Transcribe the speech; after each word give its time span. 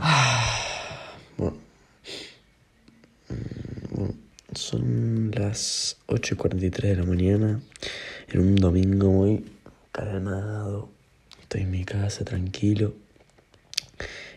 Mm, 3.28 4.10
son 4.54 5.30
las 5.34 5.96
8 6.06 6.34
y 6.34 6.36
43 6.36 6.90
de 6.90 7.02
la 7.02 7.08
mañana, 7.08 7.60
en 8.28 8.40
un 8.40 8.54
domingo 8.56 9.10
muy 9.10 9.44
calmado. 9.90 10.90
Estoy 11.40 11.62
en 11.62 11.70
mi 11.70 11.84
casa 11.84 12.24
tranquilo. 12.24 12.94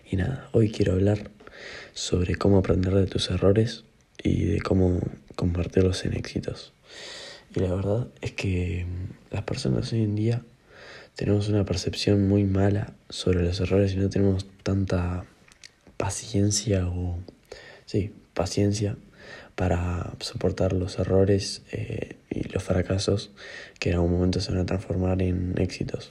Y 0.10 0.16
nada, 0.16 0.50
hoy 0.54 0.72
quiero 0.72 0.94
hablar 0.94 1.30
sobre 1.94 2.36
cómo 2.36 2.58
aprender 2.58 2.94
de 2.94 3.06
tus 3.06 3.30
errores 3.30 3.84
y 4.24 4.46
de 4.46 4.62
cómo 4.62 5.00
convertirlos 5.36 6.06
en 6.06 6.14
éxitos. 6.14 6.74
Y 7.56 7.60
la 7.60 7.76
verdad 7.76 8.08
es 8.22 8.32
que 8.32 8.86
mm, 8.86 9.34
las 9.34 9.44
personas 9.44 9.92
hoy 9.94 10.04
en 10.04 10.16
día 10.16 10.42
tenemos 11.16 11.50
una 11.50 11.66
percepción 11.66 12.28
muy 12.28 12.46
mala 12.46 12.94
sobre 13.10 13.44
los 13.44 13.60
errores 13.60 13.94
y 13.94 13.98
no 13.98 14.10
tenemos 14.10 14.48
tanta 14.64 15.26
paciencia 16.00 16.88
o 16.88 17.18
sí, 17.86 18.14
paciencia 18.34 18.96
para 19.56 20.14
soportar 20.22 20.72
los 20.72 20.98
errores 20.98 21.62
eh, 21.74 22.16
y 22.30 22.48
los 22.48 22.64
fracasos 22.64 23.32
que 23.80 23.90
en 23.90 23.96
algún 23.96 24.14
momento 24.14 24.40
se 24.40 24.54
van 24.54 24.62
a 24.62 24.66
transformar 24.66 25.22
en 25.22 25.56
éxitos. 25.58 26.10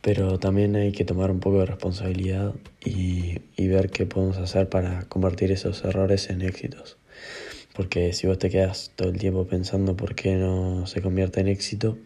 Pero 0.00 0.40
también 0.40 0.74
hay 0.74 0.90
que 0.90 1.04
tomar 1.04 1.30
un 1.30 1.38
poco 1.38 1.60
de 1.60 1.66
responsabilidad 1.66 2.52
y, 2.84 3.38
y 3.56 3.68
ver 3.68 3.90
qué 3.90 4.06
podemos 4.06 4.38
hacer 4.38 4.68
para 4.68 5.04
convertir 5.04 5.52
esos 5.52 5.84
errores 5.84 6.28
en 6.28 6.42
éxitos. 6.42 6.96
Porque 7.74 8.12
si 8.12 8.26
vos 8.26 8.40
te 8.40 8.50
quedas 8.50 8.90
todo 8.96 9.08
el 9.08 9.18
tiempo 9.18 9.46
pensando 9.46 9.96
por 9.96 10.16
qué 10.16 10.34
no 10.34 10.88
se 10.88 11.00
convierte 11.00 11.40
en 11.40 11.46
éxito, 11.46 11.96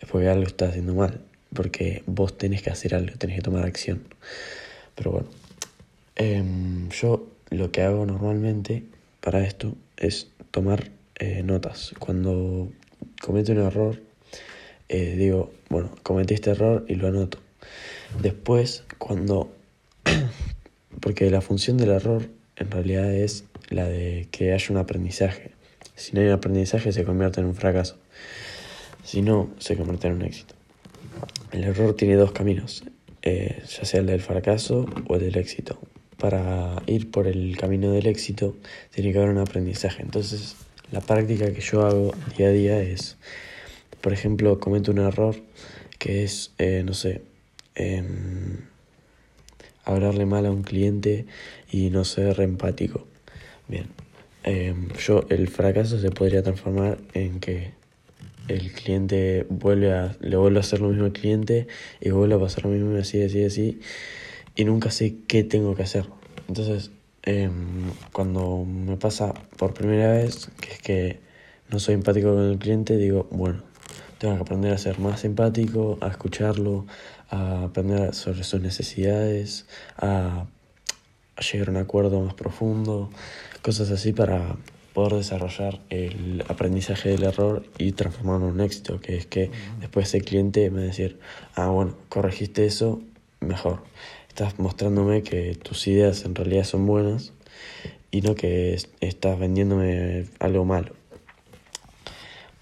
es 0.00 0.08
porque 0.08 0.28
algo 0.28 0.46
está 0.46 0.66
haciendo 0.66 0.94
mal. 0.94 1.20
Porque 1.54 2.02
vos 2.06 2.36
tenés 2.36 2.62
que 2.62 2.70
hacer 2.70 2.96
algo, 2.96 3.16
tenés 3.16 3.36
que 3.36 3.42
tomar 3.42 3.64
acción. 3.64 4.02
Pero 4.96 5.12
bueno, 5.12 5.28
em, 6.22 6.88
yo 6.90 7.26
lo 7.50 7.70
que 7.70 7.82
hago 7.82 8.06
normalmente 8.06 8.84
para 9.20 9.44
esto 9.44 9.74
es 9.96 10.28
tomar 10.50 10.90
eh, 11.16 11.42
notas. 11.42 11.94
Cuando 11.98 12.70
cometo 13.20 13.52
un 13.52 13.58
error, 13.58 14.00
eh, 14.88 15.16
digo, 15.16 15.50
bueno, 15.68 15.90
cometí 16.02 16.34
este 16.34 16.50
error 16.50 16.84
y 16.88 16.94
lo 16.94 17.08
anoto. 17.08 17.38
Después, 18.20 18.84
cuando... 18.98 19.52
porque 21.00 21.30
la 21.30 21.40
función 21.40 21.76
del 21.78 21.90
error 21.90 22.28
en 22.56 22.70
realidad 22.70 23.12
es 23.12 23.44
la 23.68 23.86
de 23.86 24.28
que 24.30 24.52
haya 24.52 24.66
un 24.70 24.76
aprendizaje. 24.76 25.52
Si 25.94 26.12
no 26.12 26.20
hay 26.20 26.26
un 26.28 26.32
aprendizaje 26.32 26.92
se 26.92 27.04
convierte 27.04 27.40
en 27.40 27.46
un 27.46 27.54
fracaso. 27.54 27.96
Si 29.04 29.22
no, 29.22 29.50
se 29.58 29.76
convierte 29.76 30.08
en 30.08 30.14
un 30.14 30.22
éxito. 30.22 30.54
El 31.50 31.64
error 31.64 31.94
tiene 31.94 32.16
dos 32.16 32.32
caminos, 32.32 32.84
eh, 33.22 33.62
ya 33.68 33.84
sea 33.84 34.00
el 34.00 34.06
del 34.06 34.20
fracaso 34.20 34.86
o 35.08 35.16
el 35.16 35.20
del 35.20 35.36
éxito. 35.36 35.78
Para 36.22 36.80
ir 36.86 37.10
por 37.10 37.26
el 37.26 37.56
camino 37.58 37.90
del 37.90 38.06
éxito 38.06 38.54
tiene 38.94 39.12
que 39.12 39.18
haber 39.18 39.30
un 39.30 39.38
aprendizaje. 39.38 40.02
Entonces, 40.02 40.54
la 40.92 41.00
práctica 41.00 41.52
que 41.52 41.60
yo 41.60 41.84
hago 41.84 42.12
día 42.38 42.46
a 42.46 42.52
día 42.52 42.80
es, 42.80 43.16
por 44.00 44.12
ejemplo, 44.12 44.60
cometo 44.60 44.92
un 44.92 44.98
error 44.98 45.34
que 45.98 46.22
es, 46.22 46.52
eh, 46.58 46.82
no 46.86 46.94
sé, 46.94 47.22
em, 47.74 48.58
hablarle 49.84 50.26
mal 50.26 50.46
a 50.46 50.50
un 50.50 50.62
cliente 50.62 51.26
y 51.70 51.90
no 51.90 52.04
ser 52.04 52.40
empático. 52.40 53.06
Bien, 53.68 53.86
em, 54.44 54.88
yo 54.94 55.24
el 55.28 55.48
fracaso 55.48 55.98
se 55.98 56.10
podría 56.10 56.42
transformar 56.42 56.98
en 57.14 57.40
que 57.40 57.72
el 58.48 58.72
cliente 58.72 59.46
vuelve 59.48 59.92
a, 59.92 60.16
le 60.20 60.36
vuelve 60.36 60.58
a 60.58 60.60
hacer 60.60 60.80
lo 60.80 60.88
mismo 60.88 61.06
al 61.06 61.12
cliente 61.12 61.66
y 62.00 62.10
vuelve 62.10 62.34
a 62.34 62.38
pasar 62.38 62.64
lo 62.64 62.70
mismo 62.70 62.96
así, 62.96 63.22
así, 63.22 63.44
así, 63.44 63.80
y 64.54 64.64
nunca 64.64 64.90
sé 64.90 65.16
qué 65.26 65.44
tengo 65.44 65.74
que 65.74 65.82
hacer. 65.82 66.06
Entonces, 66.48 66.90
em, 67.22 67.90
cuando 68.12 68.64
me 68.64 68.96
pasa 68.96 69.32
por 69.56 69.74
primera 69.74 70.12
vez, 70.12 70.50
que 70.60 70.72
es 70.72 70.78
que 70.80 71.20
no 71.70 71.78
soy 71.78 71.94
empático 71.94 72.34
con 72.34 72.44
el 72.44 72.58
cliente, 72.58 72.96
digo, 72.96 73.26
bueno, 73.30 73.62
tengo 74.18 74.36
que 74.36 74.42
aprender 74.42 74.72
a 74.72 74.78
ser 74.78 74.98
más 75.00 75.24
empático, 75.24 75.98
a 76.00 76.08
escucharlo, 76.08 76.86
a 77.30 77.64
aprender 77.64 78.14
sobre 78.14 78.44
sus 78.44 78.60
necesidades, 78.60 79.66
a, 79.96 80.46
llegar 81.52 81.68
a 81.68 81.70
un 81.72 81.76
acuerdo 81.78 82.20
más 82.20 82.34
profundo, 82.34 83.10
cosas 83.62 83.90
así 83.90 84.12
para 84.12 84.56
poder 84.92 85.14
desarrollar 85.14 85.80
el 85.88 86.44
aprendizaje 86.46 87.08
del 87.08 87.24
error 87.24 87.64
y 87.78 87.92
transformarlo 87.92 88.48
en 88.48 88.54
un 88.54 88.60
éxito, 88.60 89.00
que 89.00 89.16
es 89.16 89.26
que 89.26 89.50
después 89.80 90.14
el 90.14 90.24
cliente 90.24 90.70
me 90.70 90.76
va 90.76 90.82
a 90.82 90.86
decir, 90.86 91.18
ah, 91.56 91.68
bueno, 91.68 91.96
corregiste 92.08 92.66
eso, 92.66 93.00
mejor. 93.40 93.82
Estás 94.32 94.58
mostrándome 94.58 95.22
que 95.22 95.54
tus 95.56 95.86
ideas 95.88 96.24
en 96.24 96.34
realidad 96.34 96.64
son 96.64 96.86
buenas 96.86 97.34
y 98.10 98.22
no 98.22 98.34
que 98.34 98.78
estás 99.00 99.38
vendiéndome 99.38 100.24
algo 100.38 100.64
malo. 100.64 100.94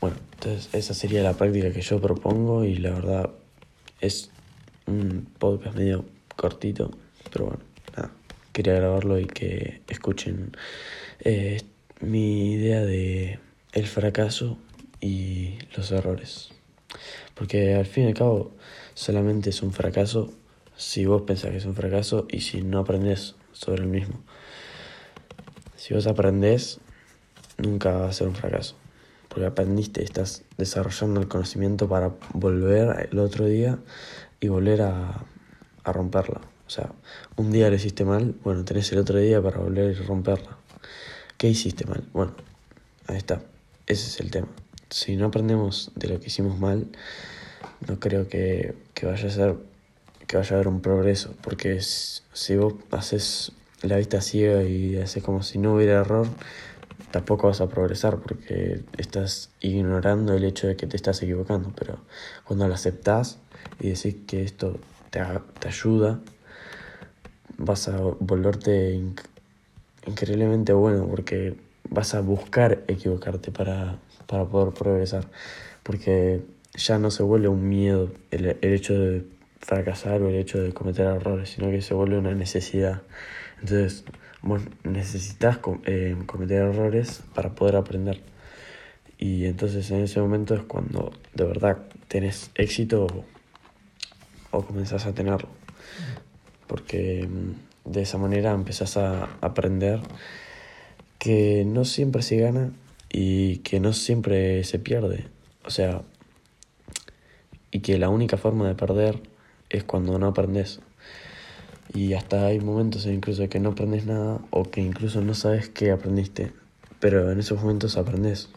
Bueno, 0.01 0.17
entonces 0.33 0.69
esa 0.75 0.95
sería 0.95 1.23
la 1.23 1.35
práctica 1.35 1.73
que 1.73 1.81
yo 1.81 2.01
propongo 2.01 2.65
y 2.65 2.75
la 2.75 2.91
verdad 2.91 3.31
es 4.01 4.33
un 4.89 5.29
podcast 5.39 5.77
medio 5.77 6.07
cortito, 6.35 6.91
pero 7.33 7.45
bueno, 7.45 7.61
nada, 7.97 8.11
quería 8.53 8.75
grabarlo 8.75 9.21
y 9.21 9.27
que 9.27 9.83
escuchen 9.87 10.57
eh, 11.21 11.63
mi 12.01 12.51
idea 12.51 12.81
de 12.81 13.39
el 13.75 13.87
fracaso 13.87 14.59
y 15.01 15.57
los 15.77 15.93
errores. 15.93 16.51
Porque 17.37 17.77
al 17.77 17.87
fin 17.87 18.07
y 18.07 18.07
al 18.09 18.15
cabo 18.15 18.57
solamente 18.95 19.51
es 19.51 19.63
un 19.63 19.73
fracaso 19.73 20.35
si 20.81 21.05
vos 21.05 21.23
pensás 21.23 21.51
que 21.51 21.59
es 21.59 21.67
un 21.67 21.75
fracaso 21.75 22.27
y 22.31 22.41
si 22.41 22.63
no 22.63 22.79
aprendes 22.79 23.35
sobre 23.53 23.83
el 23.83 23.89
mismo. 23.89 24.19
Si 25.77 25.93
vos 25.93 26.07
aprendés, 26.07 26.81
nunca 27.59 27.93
va 27.93 28.09
a 28.09 28.13
ser 28.15 28.29
un 28.29 28.35
fracaso. 28.35 28.77
Porque 29.29 29.45
aprendiste, 29.45 30.03
estás 30.03 30.43
desarrollando 30.57 31.21
el 31.21 31.29
conocimiento 31.29 31.87
para 31.87 32.15
volver 32.33 33.11
el 33.13 33.19
otro 33.19 33.45
día 33.45 33.79
y 34.41 34.49
volver 34.49 34.81
a, 34.81 35.27
a 35.85 35.93
romperla. 35.93 36.41
O 36.67 36.71
sea, 36.71 36.91
un 37.37 37.53
día 37.53 37.69
lo 37.69 37.77
hiciste 37.77 38.07
mal, 38.07 38.35
bueno, 38.43 38.65
tenés 38.65 38.91
el 38.93 39.01
otro 39.01 39.19
día 39.19 39.43
para 39.43 39.59
volver 39.59 39.95
a 39.95 40.07
romperla. 40.07 40.57
¿Qué 41.37 41.49
hiciste 41.49 41.85
mal? 41.85 42.05
Bueno, 42.15 42.33
ahí 43.07 43.19
está. 43.19 43.43
Ese 43.87 44.07
es 44.07 44.21
el 44.21 44.31
tema. 44.31 44.49
Si 44.89 45.15
no 45.17 45.27
aprendemos 45.27 45.93
de 45.95 46.09
lo 46.09 46.19
que 46.21 46.29
hicimos 46.29 46.59
mal, 46.59 46.87
no 47.87 48.01
creo 48.01 48.29
que, 48.29 48.75
que 48.95 49.05
vaya 49.05 49.29
a 49.29 49.31
ser 49.31 49.57
que 50.31 50.37
vaya 50.37 50.53
a 50.53 50.55
haber 50.55 50.69
un 50.69 50.81
progreso. 50.81 51.35
Porque 51.43 51.81
si 51.81 52.57
vos 52.57 52.75
haces 52.93 53.51
la 53.83 53.97
vista 53.97 54.21
ciega 54.21 54.63
y 54.63 54.97
haces 54.97 55.25
como 55.25 55.43
si 55.43 55.59
no 55.59 55.75
hubiera 55.75 56.01
error, 56.01 56.29
tampoco 57.11 57.49
vas 57.49 57.61
a 57.61 57.69
progresar 57.69 58.19
porque 58.19 58.83
estás 58.97 59.51
ignorando 59.61 60.35
el 60.35 60.45
hecho 60.45 60.69
de 60.69 60.77
que 60.77 60.87
te 60.87 60.97
estás 60.97 61.21
equivocando. 61.23 61.73
Pero 61.77 61.99
cuando 62.45 62.69
lo 62.69 62.75
aceptás 62.75 63.39
y 63.81 63.89
decís 63.89 64.19
que 64.29 64.45
esto 64.45 64.79
te, 65.11 65.21
te 65.59 65.67
ayuda, 65.67 66.21
vas 67.59 67.89
a 67.89 67.97
volverte 67.99 69.01
increíblemente 70.07 70.73
bueno 70.73 71.09
porque 71.09 71.57
vas 71.89 72.15
a 72.15 72.21
buscar 72.21 72.85
equivocarte 72.87 73.51
para, 73.51 73.99
para 74.29 74.45
poder 74.45 74.73
progresar. 74.75 75.27
Porque 75.83 76.45
ya 76.75 77.01
no 77.01 77.11
se 77.11 77.25
vuelve 77.25 77.49
un 77.49 77.69
miedo 77.69 78.13
el, 78.31 78.57
el 78.61 78.73
hecho 78.73 78.95
de 78.95 79.40
fracasar 79.61 80.23
o 80.23 80.29
el 80.29 80.37
hecho 80.37 80.61
de 80.61 80.73
cometer 80.73 81.07
errores, 81.07 81.51
sino 81.51 81.71
que 81.71 81.83
se 81.83 81.95
vuelve 81.95 82.19
una 82.19 82.35
necesidad. 82.35 83.03
Entonces, 83.61 84.05
bueno, 84.43 84.65
necesitas 84.85 85.59
eh, 85.85 86.17
cometer 86.27 86.63
errores 86.63 87.23
para 87.35 87.51
poder 87.51 87.77
aprender. 87.77 88.21
Y 89.19 89.45
entonces 89.45 89.91
en 89.91 90.01
ese 90.01 90.21
momento 90.21 90.55
es 90.55 90.63
cuando 90.63 91.13
de 91.35 91.45
verdad 91.45 91.79
tenés 92.09 92.51
éxito 92.55 93.05
o, 93.05 93.25
o 94.51 94.65
comenzás 94.65 95.07
a 95.07 95.13
tenerlo. 95.13 95.49
Porque 96.67 97.29
mm, 97.29 97.91
de 97.93 98.03
esa 98.03 98.17
manera 98.17 98.53
empezás 98.53 98.97
a 98.97 99.29
aprender 99.43 100.01
que 101.19 101.65
no 101.67 101.85
siempre 101.85 102.23
se 102.23 102.39
gana 102.39 102.73
y 103.11 103.59
que 103.59 103.79
no 103.79 103.93
siempre 103.93 104.65
se 104.65 104.79
pierde. 104.79 105.27
O 105.67 105.71
sea, 105.71 106.03
y 107.71 107.81
que 107.81 107.99
la 107.99 108.09
única 108.09 108.39
forma 108.39 108.67
de 108.67 108.75
perder 108.75 109.21
es 109.71 109.85
cuando 109.85 110.19
no 110.19 110.27
aprendes. 110.27 110.81
Y 111.93 112.15
hasta 112.15 112.47
hay 112.47 112.61
momentos 112.61 113.07
incluso 113.07 113.49
que 113.49 113.59
no 113.59 113.71
aprendes 113.71 114.07
nada 114.07 114.41
o 114.51 114.65
que 114.65 114.81
incluso 114.81 115.21
no 115.23 115.35
sabes 115.35 115.69
qué 115.69 115.91
aprendiste. 115.91 116.53
Pero 117.01 117.31
en 117.33 117.41
esos 117.41 117.61
momentos 117.61 117.97
aprendes. 117.97 118.51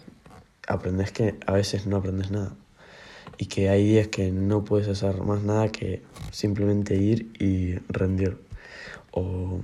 Aprendes 0.68 1.12
que 1.12 1.36
a 1.46 1.54
veces 1.54 1.88
no 1.88 1.98
aprendes 1.98 2.30
nada. 2.30 2.56
Y 3.38 3.48
que 3.48 3.70
hay 3.70 3.86
días 3.86 4.08
que 4.10 4.32
no 4.32 4.64
puedes 4.64 4.88
hacer 4.88 5.22
más 5.22 5.44
nada 5.44 5.70
que 5.70 6.04
simplemente 6.32 6.96
ir 6.96 7.32
y 7.40 7.76
rendir. 7.92 8.38
O, 9.12 9.62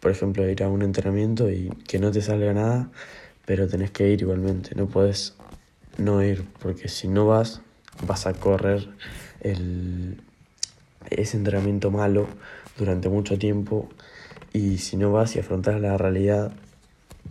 por 0.00 0.10
ejemplo, 0.10 0.48
ir 0.48 0.62
a 0.62 0.68
un 0.68 0.82
entrenamiento 0.82 1.50
y 1.50 1.68
que 1.86 1.98
no 1.98 2.10
te 2.10 2.22
salga 2.22 2.52
nada, 2.54 2.90
pero 3.44 3.68
tenés 3.68 3.90
que 3.90 4.08
ir 4.10 4.22
igualmente. 4.22 4.74
No 4.74 4.86
puedes 4.86 5.34
no 5.98 6.22
ir, 6.22 6.46
porque 6.60 6.88
si 6.88 7.08
no 7.08 7.26
vas, 7.26 7.60
vas 8.06 8.26
a 8.26 8.32
correr 8.32 8.88
el, 9.40 10.23
ese 11.10 11.36
entrenamiento 11.36 11.90
malo 11.90 12.26
durante 12.78 13.08
mucho 13.08 13.38
tiempo 13.38 13.88
y 14.52 14.78
si 14.78 14.96
no 14.96 15.12
vas 15.12 15.36
y 15.36 15.40
afrontas 15.40 15.80
la 15.80 15.96
realidad, 15.98 16.52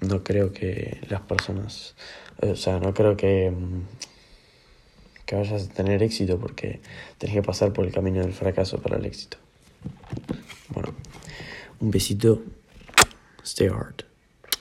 no 0.02 0.24
creo 0.24 0.52
que 0.52 1.00
las 1.10 1.22
personas, 1.22 1.96
o 2.42 2.56
sea, 2.56 2.80
no 2.80 2.94
creo 2.94 3.16
que, 3.16 3.52
mm, 3.52 3.82
que 5.26 5.36
vayas 5.36 5.70
a 5.70 5.74
tener 5.74 6.04
éxito 6.04 6.40
porque 6.40 6.82
tenés 7.18 7.36
que 7.36 7.44
pasar 7.44 7.72
por 7.74 7.86
el 7.86 7.94
camino 7.94 8.22
del 8.22 8.34
fracaso 8.34 8.80
para 8.80 8.98
el 8.98 9.06
éxito. 9.06 9.38
Bueno, 10.70 10.94
un 11.80 11.92
besito, 11.92 12.42
stay 13.44 13.68
hard. 13.68 14.13